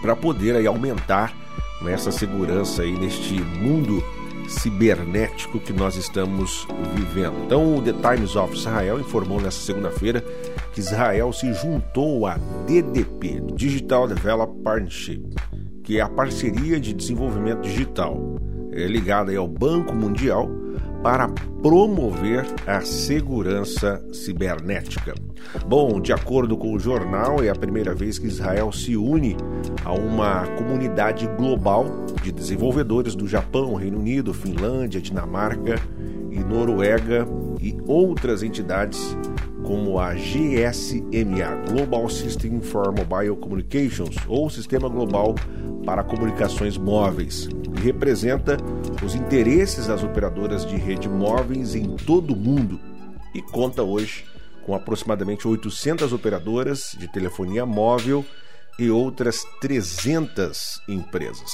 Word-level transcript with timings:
para 0.00 0.14
poder 0.14 0.56
aí 0.56 0.66
aumentar 0.66 1.34
né, 1.80 1.92
essa 1.92 2.12
segurança 2.12 2.82
aí 2.82 2.92
neste 2.92 3.34
mundo 3.34 4.02
cibernético 4.48 5.60
que 5.60 5.72
nós 5.72 5.96
estamos 5.96 6.66
vivendo. 6.94 7.44
Então, 7.44 7.76
o 7.76 7.82
The 7.82 7.92
Times 7.92 8.36
of 8.36 8.54
Israel 8.54 9.00
informou 9.00 9.40
nessa 9.40 9.60
segunda-feira 9.60 10.24
que 10.72 10.80
Israel 10.80 11.32
se 11.32 11.52
juntou 11.52 12.26
à 12.26 12.38
DDP, 12.66 13.42
Digital 13.54 14.08
Development 14.08 14.62
Partnership, 14.62 15.22
que 15.82 15.98
é 15.98 16.02
a 16.02 16.08
parceria 16.08 16.78
de 16.78 16.92
desenvolvimento 16.92 17.62
digital, 17.62 18.18
é 18.72 18.86
ligada 18.86 19.36
ao 19.36 19.46
Banco 19.46 19.94
Mundial 19.94 20.61
para 21.02 21.28
promover 21.62 22.44
a 22.66 22.80
segurança 22.80 24.02
cibernética. 24.12 25.14
Bom, 25.66 26.00
de 26.00 26.12
acordo 26.12 26.56
com 26.56 26.72
o 26.72 26.78
jornal, 26.78 27.42
é 27.42 27.48
a 27.48 27.54
primeira 27.54 27.94
vez 27.94 28.18
que 28.18 28.26
Israel 28.26 28.70
se 28.72 28.96
une 28.96 29.36
a 29.84 29.92
uma 29.92 30.46
comunidade 30.56 31.26
global 31.36 31.86
de 32.22 32.30
desenvolvedores 32.30 33.14
do 33.14 33.26
Japão, 33.26 33.74
Reino 33.74 33.98
Unido, 33.98 34.32
Finlândia, 34.32 35.00
Dinamarca 35.00 35.74
e 36.30 36.38
Noruega 36.38 37.26
e 37.60 37.76
outras 37.86 38.42
entidades 38.42 39.16
como 39.64 39.98
a 39.98 40.14
GSMA, 40.14 41.70
Global 41.70 42.08
System 42.08 42.60
for 42.60 42.92
Mobile 42.92 43.36
Communications, 43.36 44.16
ou 44.28 44.50
Sistema 44.50 44.88
Global 44.88 45.34
para 45.84 46.04
Comunicações 46.04 46.76
Móveis, 46.76 47.48
que 47.74 47.82
representa 47.82 48.56
os 49.04 49.14
interesses 49.14 49.86
das 49.86 50.02
operadoras 50.02 50.66
de 50.66 50.76
rede 50.76 51.08
móveis 51.08 51.74
em 51.74 51.96
todo 51.96 52.34
o 52.34 52.36
mundo 52.36 52.78
e 53.34 53.42
conta 53.42 53.82
hoje 53.82 54.24
com 54.64 54.74
aproximadamente 54.74 55.46
800 55.46 56.12
operadoras 56.12 56.96
de 56.98 57.08
telefonia 57.08 57.66
móvel 57.66 58.24
e 58.78 58.90
outras 58.90 59.44
300 59.60 60.80
empresas. 60.88 61.50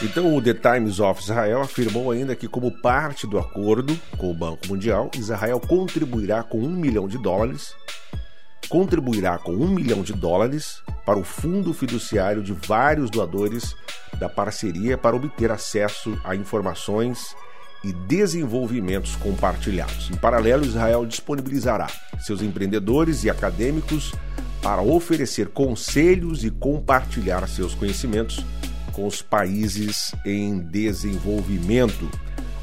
Então, 0.00 0.34
o 0.34 0.40
The 0.40 0.54
Times 0.54 0.98
of 1.00 1.20
Israel 1.20 1.60
afirmou 1.60 2.10
ainda 2.10 2.34
que, 2.34 2.48
como 2.48 2.70
parte 2.70 3.26
do 3.26 3.38
acordo 3.38 3.98
com 4.16 4.30
o 4.30 4.34
Banco 4.34 4.66
Mundial, 4.68 5.10
Israel 5.16 5.60
contribuirá 5.60 6.42
com 6.42 6.58
um 6.58 6.70
milhão 6.70 7.06
de 7.06 7.18
dólares, 7.18 7.74
contribuirá 8.68 9.38
com 9.38 9.52
um 9.52 9.68
milhão 9.68 10.02
de 10.02 10.12
dólares 10.12 10.82
para 11.04 11.18
o 11.18 11.24
fundo 11.24 11.74
fiduciário 11.74 12.42
de 12.42 12.52
vários 12.52 13.10
doadores 13.10 13.76
da 14.18 14.28
parceria 14.28 14.96
para 14.96 15.14
obter 15.14 15.50
acesso 15.50 16.18
a 16.24 16.34
informações 16.34 17.36
e 17.84 17.92
desenvolvimentos 17.92 19.16
compartilhados. 19.16 20.10
Em 20.10 20.16
paralelo, 20.16 20.64
Israel 20.64 21.04
disponibilizará 21.04 21.88
seus 22.20 22.40
empreendedores 22.40 23.24
e 23.24 23.30
acadêmicos 23.30 24.12
para 24.62 24.80
oferecer 24.80 25.48
conselhos 25.48 26.44
e 26.44 26.50
compartilhar 26.50 27.46
seus 27.48 27.74
conhecimentos 27.74 28.44
com 28.92 29.06
os 29.06 29.22
países 29.22 30.14
em 30.24 30.58
desenvolvimento. 30.58 32.10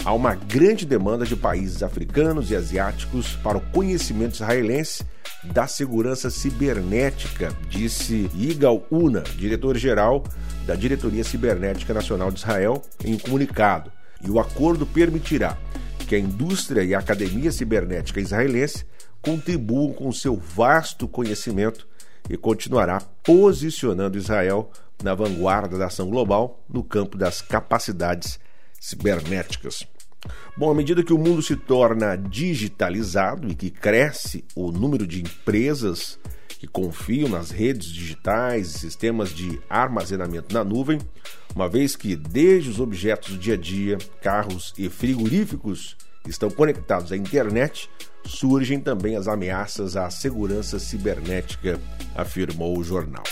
Há 0.05 0.13
uma 0.13 0.33
grande 0.33 0.85
demanda 0.85 1.25
de 1.25 1.35
países 1.35 1.83
africanos 1.83 2.51
e 2.51 2.55
asiáticos 2.55 3.35
para 3.43 3.57
o 3.57 3.61
conhecimento 3.71 4.35
israelense 4.35 5.05
da 5.43 5.67
segurança 5.67 6.29
cibernética, 6.29 7.53
disse 7.69 8.29
Igal 8.33 8.85
Una, 8.89 9.21
diretor-geral 9.21 10.23
da 10.65 10.75
Diretoria 10.75 11.23
Cibernética 11.23 11.93
Nacional 11.93 12.31
de 12.31 12.39
Israel, 12.39 12.81
em 13.03 13.13
um 13.13 13.17
comunicado. 13.17 13.91
E 14.21 14.29
o 14.29 14.39
acordo 14.39 14.85
permitirá 14.85 15.57
que 16.07 16.15
a 16.15 16.19
indústria 16.19 16.83
e 16.83 16.93
a 16.93 16.99
academia 16.99 17.51
cibernética 17.51 18.19
israelense 18.19 18.85
contribuam 19.21 19.93
com 19.93 20.11
seu 20.11 20.35
vasto 20.35 21.07
conhecimento 21.07 21.87
e 22.29 22.37
continuará 22.37 23.01
posicionando 23.23 24.17
Israel 24.17 24.71
na 25.03 25.15
vanguarda 25.15 25.77
da 25.77 25.87
ação 25.87 26.09
global 26.09 26.63
no 26.69 26.83
campo 26.83 27.17
das 27.17 27.41
capacidades 27.41 28.39
cibernéticas. 28.79 29.85
Bom, 30.57 30.69
à 30.69 30.75
medida 30.75 31.03
que 31.03 31.13
o 31.13 31.17
mundo 31.17 31.41
se 31.41 31.55
torna 31.55 32.15
digitalizado 32.15 33.49
e 33.49 33.55
que 33.55 33.69
cresce 33.69 34.43
o 34.55 34.71
número 34.71 35.07
de 35.07 35.21
empresas 35.21 36.19
que 36.59 36.67
confiam 36.67 37.29
nas 37.29 37.51
redes 37.51 37.87
digitais 37.87 38.75
e 38.75 38.79
sistemas 38.79 39.29
de 39.29 39.61
armazenamento 39.69 40.53
na 40.53 40.61
nuvem, 40.61 40.99
uma 41.55 41.69
vez 41.69 41.95
que 41.95 42.17
desde 42.17 42.69
os 42.69 42.81
objetos 42.81 43.31
do 43.31 43.37
dia 43.39 43.53
a 43.53 43.57
dia, 43.57 43.97
carros 44.21 44.73
e 44.77 44.89
frigoríficos 44.89 45.95
estão 46.27 46.51
conectados 46.51 47.13
à 47.13 47.17
internet, 47.17 47.89
surgem 48.25 48.79
também 48.79 49.15
as 49.15 49.27
ameaças 49.27 49.95
à 49.95 50.09
segurança 50.09 50.79
cibernética, 50.79 51.79
afirmou 52.15 52.77
o 52.77 52.83
jornal. 52.83 53.23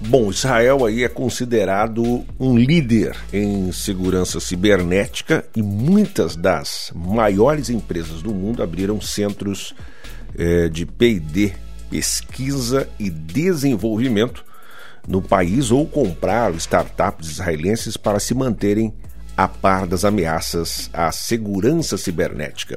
Bom, 0.00 0.30
Israel 0.30 0.86
aí 0.86 1.02
é 1.02 1.08
considerado 1.08 2.24
um 2.38 2.56
líder 2.56 3.16
em 3.32 3.72
segurança 3.72 4.38
cibernética 4.38 5.44
e 5.56 5.62
muitas 5.62 6.36
das 6.36 6.92
maiores 6.94 7.68
empresas 7.68 8.22
do 8.22 8.32
mundo 8.32 8.62
abriram 8.62 9.00
centros 9.00 9.74
eh, 10.36 10.68
de 10.68 10.86
P&D, 10.86 11.52
pesquisa 11.90 12.88
e 12.98 13.10
desenvolvimento 13.10 14.44
no 15.06 15.20
país 15.20 15.70
ou 15.70 15.84
compraram 15.86 16.56
startups 16.56 17.30
israelenses 17.30 17.96
para 17.96 18.20
se 18.20 18.34
manterem 18.34 18.94
a 19.38 19.46
par 19.46 19.86
das 19.86 20.04
ameaças 20.04 20.90
à 20.92 21.12
segurança 21.12 21.96
cibernética. 21.96 22.76